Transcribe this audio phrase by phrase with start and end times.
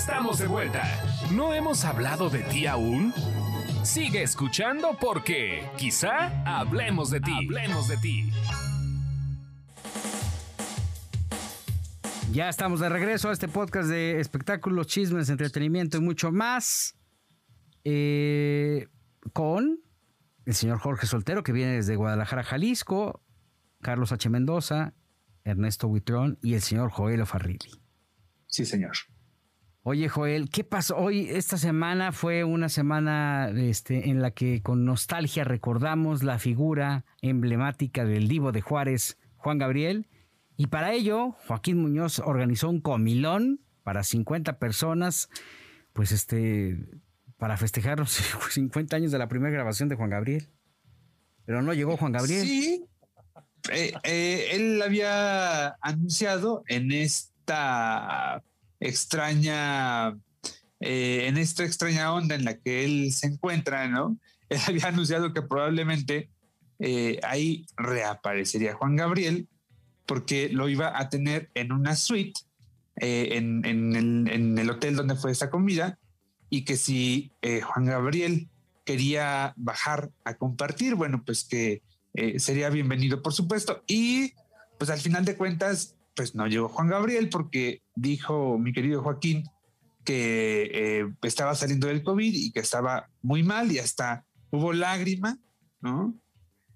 [0.00, 0.82] Estamos de vuelta.
[1.30, 3.12] ¿No hemos hablado de ti aún?
[3.84, 7.30] Sigue escuchando porque quizá hablemos de ti.
[7.30, 8.30] Hablemos de ti.
[12.32, 16.96] Ya estamos de regreso a este podcast de espectáculos, chismes, entretenimiento y mucho más.
[17.84, 18.88] Eh,
[19.34, 19.80] con
[20.46, 23.22] el señor Jorge Soltero, que viene desde Guadalajara, Jalisco,
[23.82, 24.30] Carlos H.
[24.30, 24.94] Mendoza,
[25.44, 27.82] Ernesto Huitrón y el señor Joel Farrilli.
[28.46, 28.96] Sí, señor.
[29.82, 30.98] Oye, Joel, ¿qué pasó?
[30.98, 37.06] Hoy, esta semana fue una semana este, en la que con nostalgia recordamos la figura
[37.22, 40.06] emblemática del divo de Juárez, Juan Gabriel.
[40.58, 45.30] Y para ello, Joaquín Muñoz organizó un comilón para 50 personas,
[45.94, 46.76] pues este,
[47.38, 48.10] para festejar los
[48.50, 50.46] 50 años de la primera grabación de Juan Gabriel.
[51.46, 52.46] Pero no llegó Juan Gabriel.
[52.46, 52.84] Sí.
[53.72, 58.42] Eh, eh, él había anunciado en esta
[58.80, 60.16] extraña,
[60.80, 64.18] eh, en esta extraña onda en la que él se encuentra, ¿no?
[64.50, 66.28] Él había anunciado que probablemente
[67.22, 69.46] ahí reaparecería Juan Gabriel
[70.06, 72.40] porque lo iba a tener en una suite
[72.96, 76.00] en, el, en, el, hotel donde fue esa comida
[76.48, 77.30] y que si
[77.62, 78.48] Juan Gabriel
[78.84, 81.82] quería bajar a compartir, bueno, pues que
[82.14, 83.84] eh, sería bienvenido, por supuesto.
[83.86, 84.32] Y
[84.78, 89.44] pues al final de cuentas, pues no llegó Juan Gabriel porque dijo mi querido Joaquín
[90.04, 95.38] que eh, estaba saliendo del COVID y que estaba muy mal y hasta hubo lágrima,
[95.80, 96.14] ¿no?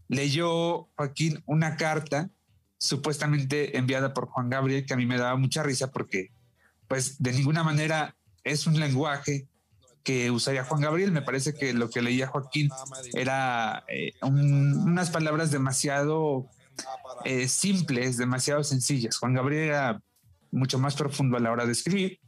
[0.09, 2.31] Leyó Joaquín una carta
[2.79, 6.31] supuestamente enviada por Juan Gabriel que a mí me daba mucha risa porque
[6.89, 9.47] pues de ninguna manera es un lenguaje
[10.05, 11.13] que usaría Juan Gabriel.
[11.13, 12.71] Me parece que lo que leía Joaquín
[13.13, 16.49] era eh, unas palabras demasiado
[17.25, 19.19] eh, simples, demasiado sencillas.
[19.19, 20.03] Juan Gabriel era
[20.51, 22.21] mucho más profundo a la hora de escribir.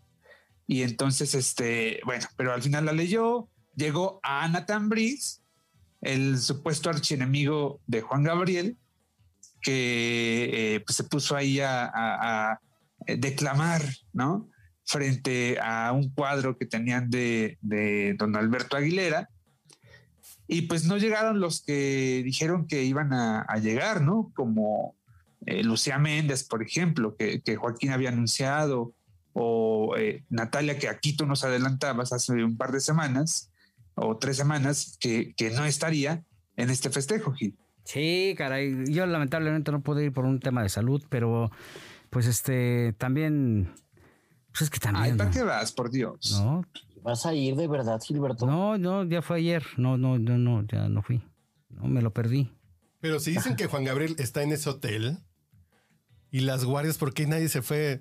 [0.67, 5.43] Y entonces, este, bueno, pero al final la leyó, llegó a Ana Tambriz,
[6.01, 8.77] el supuesto archienemigo de Juan Gabriel,
[9.63, 12.61] que eh, pues se puso ahí a, a
[13.07, 13.83] declamar,
[14.13, 14.49] ¿no?
[14.87, 17.59] frente a un cuadro que tenían de,
[18.19, 19.29] don Alberto Aguilera.
[20.49, 24.31] Y pues no llegaron los que dijeron que iban a, llegar, ¿no?
[24.35, 24.95] Como
[25.45, 28.93] eh, Lucía Méndez, por ejemplo, que, Joaquín había anunciado,
[29.33, 33.51] o eh, Natalia, que aquí tú nos adelantabas hace un par de semanas,
[33.95, 36.23] o tres semanas, que, que no estaría
[36.57, 37.57] en este festejo, Gil.
[37.85, 41.51] Sí, caray, yo lamentablemente no pude ir por un tema de salud, pero
[42.11, 43.71] pues este también
[44.57, 45.05] pues es que también.
[45.05, 46.41] Ay, ¿para qué vas, por Dios?
[46.41, 46.65] No.
[47.07, 48.47] ¿Vas a ir de verdad, Gilberto?
[48.47, 49.65] No, no, ya fue ayer.
[49.77, 51.23] No, no, no, no, ya no fui.
[51.69, 52.51] No, me lo perdí.
[52.99, 55.19] Pero si dicen que Juan Gabriel está en ese hotel
[56.33, 58.01] y las guardias, ¿por qué nadie se fue?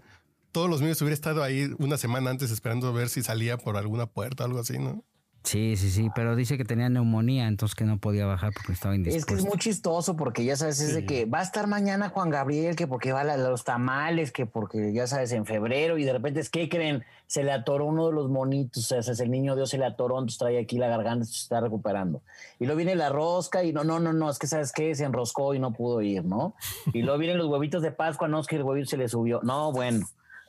[0.52, 3.78] Todos los medios hubieran estado ahí una semana antes esperando a ver si salía por
[3.78, 5.06] alguna puerta o algo así, ¿no?
[5.46, 8.96] Sí, sí, sí, pero dice que tenía neumonía, entonces que no podía bajar porque estaba
[8.96, 9.34] indispuesto.
[9.34, 12.10] Es que es muy chistoso porque ya sabes, es de que va a estar mañana
[12.10, 16.04] Juan Gabriel, que porque va a los tamales, que porque ya sabes, en febrero, y
[16.04, 19.20] de repente es que creen, se le atoró uno de los monitos, o sea, es
[19.20, 22.24] el niño Dios se le atoró, entonces trae aquí la garganta, se está recuperando.
[22.60, 25.04] Y luego viene la rosca y no, no, no, no, es que sabes qué, se
[25.04, 26.56] enroscó y no pudo ir, ¿no?
[26.92, 29.42] Y luego vienen los huevitos de Pascua, no, es que el huevito se le subió.
[29.44, 30.08] No, bueno.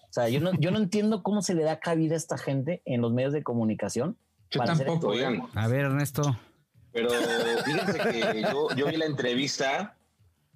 [0.08, 2.80] O sea, yo no, yo no entiendo cómo se le da cabida a esta gente
[2.86, 4.16] en los medios de comunicación
[4.50, 5.12] yo tampoco,
[5.54, 6.36] A ver, Ernesto.
[6.92, 7.10] Pero
[7.64, 9.96] fíjense que yo, vi la entrevista,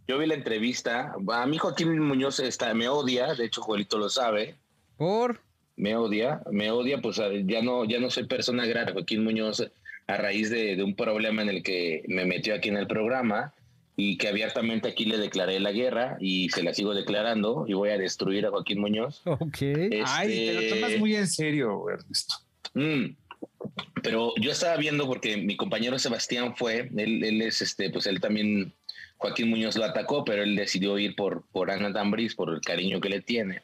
[0.08, 1.14] yo vi la entrevista.
[1.32, 4.56] A mí Joaquín Muñoz está, me odia, de hecho Juelito lo sabe.
[4.96, 5.40] ¿Por?
[5.76, 9.70] Me odia, me odia, pues ya no, ya no soy persona grata, Joaquín Muñoz,
[10.06, 13.52] a raíz de, un problema en el que me metió aquí en el programa
[13.96, 17.90] y que abiertamente aquí le declaré la guerra y se la sigo declarando y voy
[17.90, 19.20] a destruir a Joaquín Muñoz.
[19.26, 19.58] Ok.
[20.06, 22.36] Ay, te lo tomas muy en serio, Ernesto.
[22.72, 23.14] Mm,
[24.02, 28.74] pero yo estaba viendo porque mi compañero Sebastián fue, él, es este, pues él también,
[29.16, 33.00] Joaquín Muñoz lo atacó, pero él decidió ir por, por Ana Tambris, por el cariño
[33.00, 33.62] que le tiene.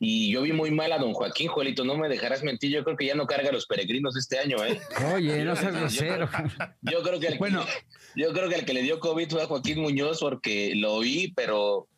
[0.00, 2.96] Y yo vi muy mal a don Joaquín, Juelito, no me dejarás mentir, yo creo
[2.96, 4.80] que ya no carga a los peregrinos este año, ¿eh?
[5.12, 6.28] Oye, no seas grosero.
[6.82, 7.64] Yo, creo que el, bueno,
[8.14, 11.32] yo creo que el que le dio COVID fue a Joaquín Muñoz porque lo vi,
[11.34, 11.88] pero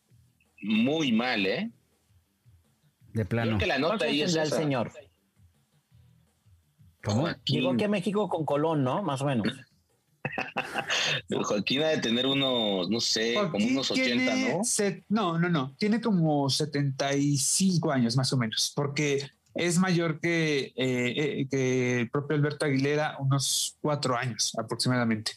[0.63, 1.71] muy mal, ¿eh?
[3.13, 3.51] De plano.
[3.51, 4.93] Creo que la nota ahí es el señor.
[7.03, 7.29] ¿Cómo?
[7.45, 9.03] Llegó aquí a México con Colón, ¿no?
[9.03, 9.47] Más o menos.
[11.45, 14.63] Joaquín ha de tener unos, no sé, como unos 80, ¿no?
[15.09, 15.75] no, no, no.
[15.79, 22.37] Tiene como 75 años más o menos, porque es mayor que, eh, eh, el propio
[22.37, 25.33] Alberto Aguilera, unos cuatro años aproximadamente.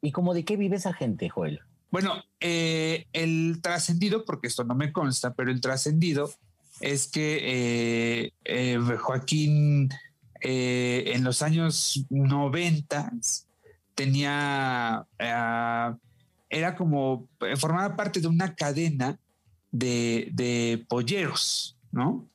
[0.00, 1.60] ¿Y cómo de qué vive esa gente, Joel?
[1.90, 6.30] Bueno, eh, el trascendido, porque esto no me consta, pero el trascendido
[6.80, 9.88] es que eh, eh, Joaquín
[10.48, 13.12] eh, en los años 90
[13.96, 15.96] tenía, ah,
[16.48, 19.18] era como, formaba parte de una cadena
[19.72, 22.28] de, de polleros, ¿no?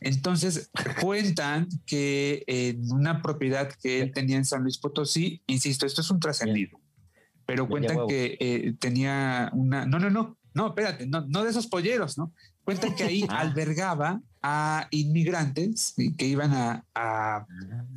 [0.00, 6.00] Entonces cuentan que en una propiedad que él tenía en San Luis Potosí, insisto, esto
[6.00, 6.80] es un trascendido,
[7.46, 11.68] pero cuentan que eh, tenía una, no, no, no, no, espérate, no, no de esos
[11.68, 12.32] polleros, ¿no?
[12.66, 13.38] Cuentan que ahí Ah.
[13.40, 17.46] albergaba a inmigrantes que iban a, a,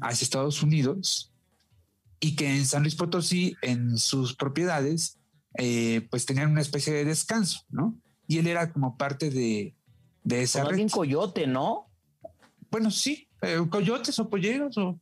[0.02, 1.34] hacia Estados Unidos
[2.22, 5.18] y que en San Luis Potosí, en sus propiedades,
[5.58, 7.96] eh, pues tenían una especie de descanso, ¿no?
[8.28, 9.76] Y él era como parte de,
[10.24, 10.74] de esa Como red.
[10.76, 11.88] alguien coyote, ¿no?
[12.72, 15.00] Bueno, sí, eh, coyotes o polleros o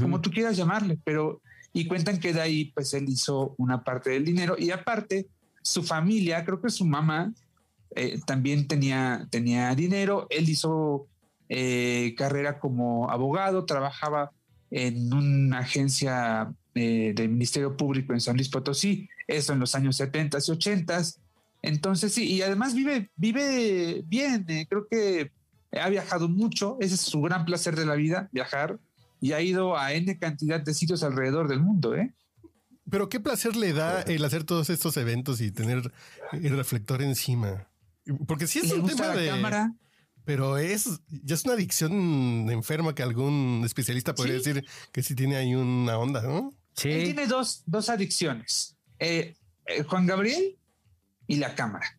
[0.00, 4.10] como tú quieras llamarle, pero y cuentan que de ahí pues él hizo una parte
[4.10, 5.28] del dinero y aparte
[5.62, 7.32] su familia, creo que su mamá
[7.96, 11.08] eh, también tenía, tenía dinero, él hizo
[11.48, 14.32] eh, carrera como abogado, trabajaba
[14.70, 19.96] en una agencia eh, del Ministerio Público en San Luis Potosí, eso en los años
[19.96, 21.02] 70 y 80.
[21.60, 25.30] Entonces sí, y además vive, vive bien, eh, creo que
[25.78, 28.78] ha viajado mucho, ese es su gran placer de la vida, viajar,
[29.20, 32.14] y ha ido a N cantidad de sitios alrededor del mundo, ¿eh?
[32.90, 35.92] Pero qué placer le da el hacer todos estos eventos y tener
[36.32, 37.68] el reflector encima.
[38.26, 39.28] Porque sí es Le un gusta tema la de.
[39.28, 39.74] cámara.
[40.24, 44.52] Pero es ya es una adicción enferma que algún especialista podría Sí.
[44.52, 46.50] decir que sí tiene ahí una onda, ¿no?
[46.50, 47.04] Él Sí.
[47.04, 49.34] tiene dos, dos adicciones, eh,
[49.66, 50.56] eh, Juan Gabriel
[51.26, 51.98] y la cámara.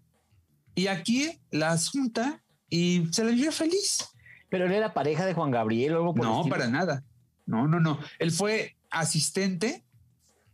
[0.73, 4.07] Y aquí las junta y se la vive feliz.
[4.49, 6.55] Pero él era pareja de Juan Gabriel o algo por el No, estilo.
[6.55, 7.03] para nada.
[7.45, 7.99] No, no, no.
[8.19, 9.83] Él fue asistente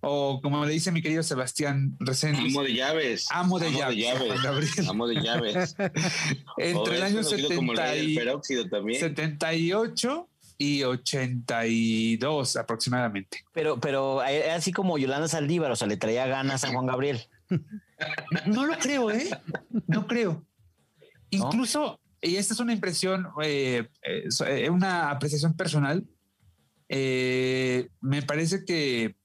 [0.02, 3.28] o como le dice mi querido Sebastián Reséndiz, Amo de llaves.
[3.32, 4.18] amo de llaves.
[4.28, 4.90] Juan Gabriel.
[4.90, 5.76] Amo de llaves.
[6.58, 9.00] Entre el año Conocido como el 70 rey del y- peróxido también.
[9.00, 13.46] 78 y 82 aproximadamente.
[13.54, 17.22] Pero, pero era así como Yolanda Saldívar, o sea, le traía ganas a Juan Gabriel.
[18.46, 19.30] No lo creo, ¿eh?
[19.88, 20.46] No creo.
[21.32, 26.06] Incluso, y esta es una impresión, eh, eh, eh, una apreciación personal,
[26.88, 29.16] eh, me parece que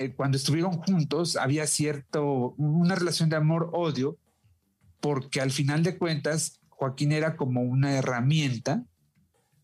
[0.00, 4.16] eh, cuando estuvieron juntos había cierto, una relación de amor-odio,
[4.98, 8.82] porque al final de cuentas Joaquín era como una herramienta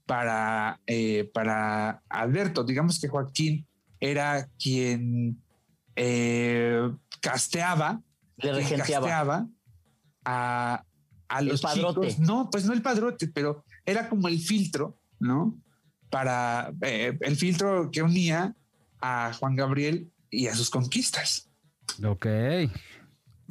[0.05, 2.65] para, eh, para Alberto.
[2.65, 3.67] Digamos que Joaquín
[3.99, 5.43] era quien
[5.97, 6.91] eh,
[7.23, 8.03] casteaba
[8.37, 9.07] Le regenteaba.
[9.07, 9.49] casteaba
[10.27, 10.85] a,
[11.29, 12.09] a los padrote.
[12.09, 12.19] chicos.
[12.19, 15.57] No, pues no el padrote, pero era como el filtro, ¿no?
[16.11, 18.55] Para eh, el filtro que unía
[19.01, 21.49] a Juan Gabriel y a sus conquistas.
[22.05, 22.27] Ok.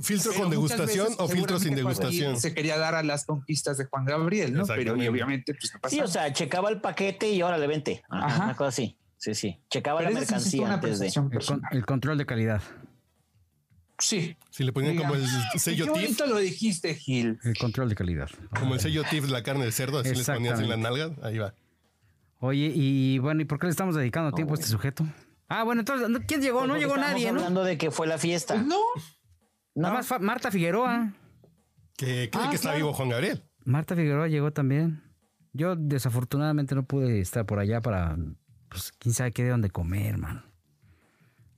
[0.01, 2.37] ¿Filtro Pero con degustación veces, o filtro sin degustación?
[2.39, 4.65] Se quería dar a las conquistas de Juan Gabriel, ¿no?
[4.65, 8.03] Pero y obviamente, pues no Sí, o sea, checaba el paquete y ahora le vente.
[8.09, 8.43] Ajá, Ajá.
[8.45, 8.97] Una cosa así.
[9.17, 9.61] Sí, sí.
[9.69, 11.07] Checaba Pero la mercancía una antes de.
[11.07, 11.69] El, con- personal.
[11.71, 12.61] el control de calidad.
[13.97, 14.35] Sí.
[14.49, 15.25] Si le ponían como el
[15.57, 17.39] sello TIF, bonito lo dijiste, Gil.
[17.43, 18.29] El control de calidad.
[18.59, 21.11] como el sello TIF de la carne de cerdo, así les ponías en la nalga,
[21.23, 21.53] ahí va.
[22.39, 25.05] Oye, y bueno, ¿y por qué le estamos dedicando tiempo a este sujeto?
[25.47, 26.07] Ah, bueno, entonces.
[26.27, 26.59] ¿quién llegó?
[26.59, 27.39] Pues no llegó nadie, ¿no?
[27.39, 28.56] hablando de que fue la fiesta.
[28.56, 28.77] Pues no.
[29.75, 30.00] Nada No.
[30.00, 31.13] más Marta Figueroa.
[31.97, 32.77] Que cree Ah, que está claro.
[32.77, 33.44] vivo Juan Gabriel.
[33.63, 35.01] Marta Figueroa llegó también.
[35.53, 38.18] Yo desafortunadamente no pude estar por allá para,
[38.69, 40.44] pues, quién sabe qué de dónde comer, man.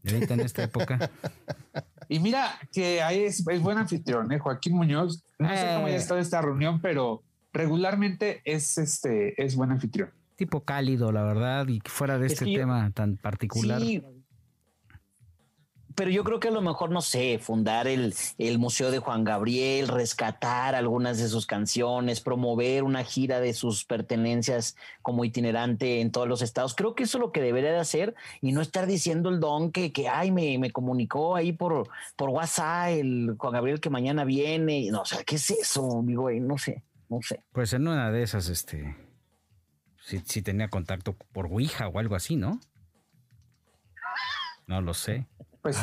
[0.03, 1.09] Y ahorita en esta época.
[2.09, 4.39] Y mira que ahí es, es buen anfitrión, ¿eh?
[4.39, 5.25] Joaquín Muñoz.
[5.39, 5.89] No sé cómo Eh.
[5.89, 10.09] haya estado esta reunión, pero regularmente es este es buen anfitrión.
[10.37, 13.81] Tipo cálido, la verdad, y fuera de Es este yo- tema tan particular.
[13.81, 14.01] Sí.
[15.95, 19.23] Pero yo creo que a lo mejor, no sé, fundar el, el Museo de Juan
[19.23, 26.11] Gabriel, rescatar algunas de sus canciones, promover una gira de sus pertenencias como itinerante en
[26.11, 26.75] todos los estados.
[26.75, 29.71] Creo que eso es lo que debería de hacer y no estar diciendo el don
[29.71, 34.23] que, que ay, me, me comunicó ahí por, por WhatsApp el Juan Gabriel que mañana
[34.23, 34.91] viene.
[34.91, 36.03] No, o sea, ¿qué es eso?
[36.05, 37.41] Digo, no sé, no sé.
[37.51, 38.95] Pues en una de esas, este.
[40.07, 42.61] Si, si tenía contacto por Ouija o algo así, ¿no?
[44.65, 45.27] No lo sé.
[45.61, 45.77] Pues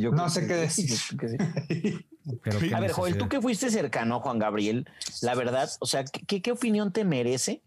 [0.00, 0.90] Yo no sé qué decir.
[0.90, 2.06] yo creo que sí.
[2.42, 4.88] Pero qué A ver, Joel, tú que fuiste cercano a Juan Gabriel,
[5.22, 7.62] la verdad, o sea, ¿qué, qué opinión te merece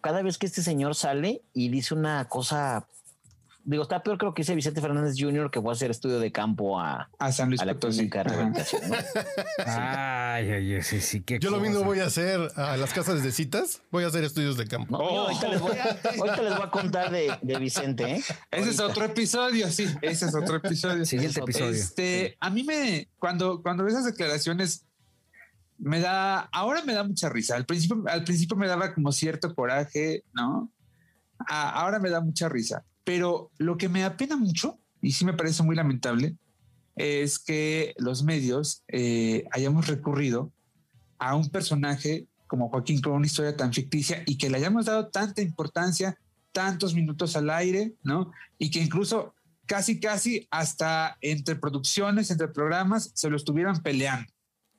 [0.00, 2.86] cada vez que este señor sale y dice una cosa?
[3.62, 5.50] Digo, está peor creo que dice Vicente Fernández Jr.
[5.50, 7.98] que fue a hacer estudio de campo a, A San Luis a la Potosí.
[7.98, 8.36] clínica de Ajá.
[8.36, 8.82] rehabilitación.
[8.90, 8.96] ¿no?
[9.66, 11.86] Ay, ay, ay, sí, sí, qué Yo lo mismo cosa.
[11.86, 14.96] voy a hacer a las casas de citas, voy a hacer estudios de campo.
[14.96, 15.84] No, yo ahorita, les voy a,
[16.18, 18.04] ahorita les voy a contar de, de Vicente.
[18.10, 18.24] ¿eh?
[18.50, 19.86] Ese es otro episodio, sí.
[20.00, 21.04] Ese es otro episodio.
[21.04, 21.70] Siguiente episodio.
[21.70, 24.86] Este, a mí me, cuando, cuando veo esas declaraciones,
[25.78, 27.56] me da, ahora me da mucha risa.
[27.56, 30.70] Al principio, al principio me daba como cierto coraje, ¿no?
[31.46, 32.84] ahora me da mucha risa.
[33.04, 36.36] Pero lo que me apena mucho, y sí me parece muy lamentable,
[36.96, 40.52] es que los medios eh, hayamos recurrido
[41.18, 45.08] a un personaje como Joaquín con una historia tan ficticia y que le hayamos dado
[45.08, 46.18] tanta importancia,
[46.52, 48.32] tantos minutos al aire, ¿no?
[48.58, 49.34] Y que incluso
[49.66, 54.30] casi, casi hasta entre producciones, entre programas, se lo estuvieran peleando.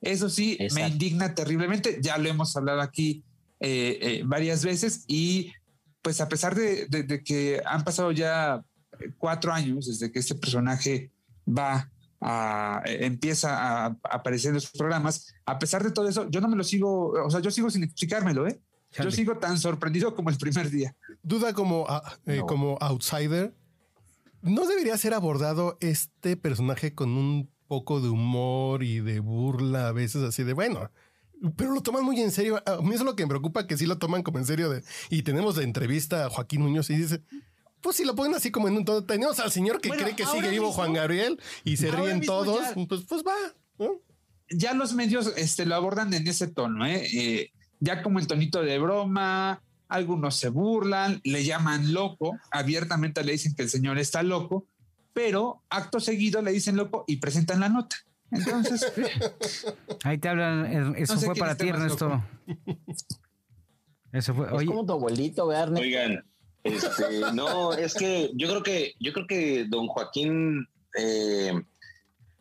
[0.02, 1.98] Eso sí, me indigna terriblemente.
[2.02, 3.24] Ya lo hemos hablado aquí
[3.60, 5.52] eh, eh, varias veces y
[6.02, 8.62] pues a pesar de, que han pasado ya
[9.18, 11.10] cuatro años desde que este personaje
[11.48, 11.90] va
[12.20, 16.56] a, empieza a, aparecer en los programas, a pesar de todo eso, yo no me
[16.56, 18.60] lo sigo, o sea, yo sigo sin explicármelo, ¿eh?
[19.02, 20.94] Yo sigo tan sorprendido como el primer día.
[21.22, 21.86] Duda como,
[22.26, 23.54] eh, como outsider,
[24.42, 29.92] ¿no debería ser abordado este personaje con un poco de humor y de burla a
[29.92, 30.90] veces así de, bueno,
[31.56, 32.62] pero lo toman muy en serio.
[32.66, 34.70] A mí es lo que me preocupa, que sí lo toman como en serio.
[34.70, 37.22] De, y tenemos de entrevista a Joaquín Muñoz y dice,
[37.80, 39.04] pues si lo ponen así como en un todo.
[39.04, 42.62] Tenemos al señor que cree que sigue vivo Juan Gabriel y se ríen todos.
[42.88, 43.88] pues, pues va.
[44.48, 47.06] Ya los medios este, lo abordan en ese tono, ¿eh?
[47.12, 47.52] ¿eh?
[47.80, 49.62] ya como en tonito de broma.
[49.88, 54.66] Algunos se burlan, le llaman loco, abiertamente le dicen que el señor está loco,
[55.12, 57.96] pero acto seguido le dicen loco y presentan la nota.
[58.32, 58.92] Entonces.
[60.04, 60.66] Ahí te hablan.
[60.66, 62.22] Er, eso fue para ti, Ernesto.
[64.12, 64.46] Eso fue.
[64.46, 66.24] Es como tu abuelito, ¿verdad, Oigan,
[66.64, 71.52] este, no, es que yo creo que, yo creo que don Joaquín eh,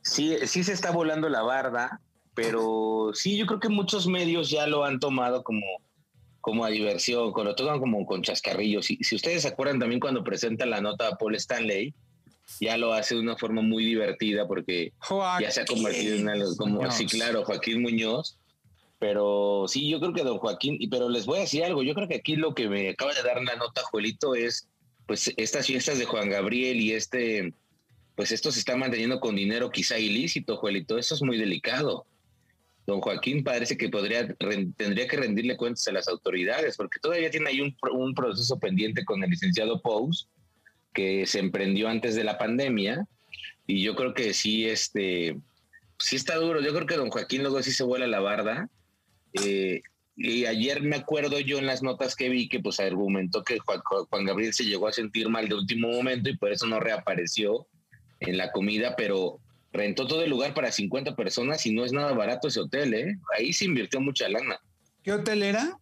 [0.01, 2.01] sí, sí se está volando la barda,
[2.35, 5.65] pero sí, yo creo que muchos medios ya lo han tomado como,
[6.39, 8.85] como a diversión, lo toman como con chascarrillos.
[8.85, 11.93] Si, si ustedes se acuerdan también cuando presenta la nota a Paul Stanley,
[12.59, 14.93] ya lo hace de una forma muy divertida porque
[15.39, 18.37] ya se ha convertido en algo como, sí, claro, Joaquín Muñoz.
[18.99, 21.95] Pero sí, yo creo que don Joaquín, y pero les voy a decir algo, yo
[21.95, 24.67] creo que aquí lo que me acaba de dar la nota, Juelito, es
[25.07, 27.51] pues estas fiestas de Juan Gabriel y este,
[28.15, 32.05] pues esto se está manteniendo con dinero quizá ilícito, Juelito, eso es muy delicado.
[32.85, 34.27] Don Joaquín parece que podría,
[34.77, 39.03] tendría que rendirle cuentas a las autoridades, porque todavía tiene ahí un, un proceso pendiente
[39.03, 40.27] con el licenciado Pous,
[40.93, 43.07] que se emprendió antes de la pandemia
[43.67, 45.37] y yo creo que sí, este,
[45.97, 46.61] sí está duro.
[46.61, 48.69] Yo creo que don Joaquín luego sí se vuela la barda.
[49.41, 49.81] Eh,
[50.17, 54.25] y ayer me acuerdo yo en las notas que vi que pues argumentó que Juan,
[54.25, 57.65] Gabriel se llegó a sentir mal de último momento y por eso no reapareció
[58.19, 59.39] en la comida, pero
[59.71, 63.17] rentó todo el lugar para 50 personas y no es nada barato ese hotel, ¿eh?
[63.37, 64.59] Ahí se invirtió mucha lana.
[65.01, 65.79] ¿Qué hotel era?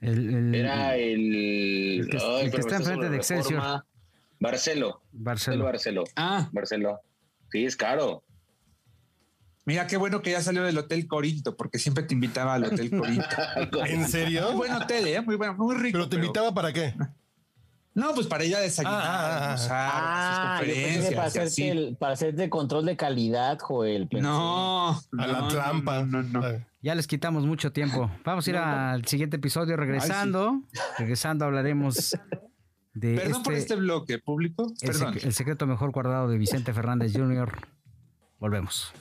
[0.00, 2.06] era el...
[2.10, 3.82] que, está enfrente de Excelsior.
[4.44, 5.00] Barcelo.
[5.12, 5.64] Barcelo.
[5.64, 6.04] Barcelo.
[6.16, 6.48] Ah.
[6.52, 7.00] Barcelo.
[7.50, 8.22] Sí, es caro.
[9.64, 12.90] Mira qué bueno que ya salió del Hotel Corinto, porque siempre te invitaba al Hotel
[12.90, 13.24] Corinto.
[13.86, 14.48] ¿En serio?
[14.48, 15.20] Muy buen hotel, ¿eh?
[15.22, 15.96] Muy bueno, muy rico.
[15.96, 16.94] ¿Pero te invitaba para qué?
[17.94, 21.96] No, pues para ir a desayunar, ah, ah, conferencias.
[21.98, 24.08] Para, hacerte control de calidad, Joel.
[24.10, 26.02] No, a la trampa.
[26.02, 26.42] No, no,
[26.82, 28.10] Ya les quitamos mucho tiempo.
[28.24, 30.60] Vamos a ir al siguiente episodio regresando.
[30.98, 32.18] Regresando hablaremos
[33.00, 34.72] Perdón por este, este bloque público.
[34.80, 34.90] El,
[35.22, 37.52] el secreto mejor guardado de Vicente Fernández Jr.
[38.38, 38.92] Volvemos.